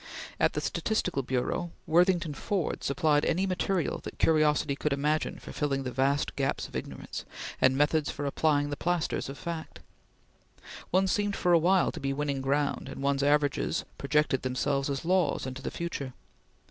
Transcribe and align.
At 0.39 0.53
the 0.53 0.61
Statistical 0.61 1.21
Bureau, 1.21 1.69
Worthington 1.85 2.33
Ford 2.33 2.83
supplied 2.83 3.23
any 3.23 3.45
material 3.45 3.99
that 3.99 4.17
curiosity 4.17 4.75
could 4.75 4.93
imagine 4.93 5.37
for 5.37 5.51
filling 5.53 5.83
the 5.83 5.91
vast 5.91 6.35
gaps 6.35 6.67
of 6.67 6.75
ignorance, 6.75 7.23
and 7.61 7.77
methods 7.77 8.09
for 8.09 8.25
applying 8.25 8.71
the 8.71 8.75
plasters 8.75 9.29
of 9.29 9.37
fact. 9.37 9.79
One 10.89 11.05
seemed 11.05 11.35
for 11.35 11.53
a 11.53 11.59
while 11.59 11.91
to 11.91 11.99
be 11.99 12.13
winning 12.13 12.41
ground, 12.41 12.89
and 12.89 13.03
one's 13.03 13.21
averages 13.21 13.85
projected 13.99 14.41
themselves 14.41 14.89
as 14.89 15.05
laws 15.05 15.45
into 15.45 15.61
the 15.61 15.69
future. 15.69 16.15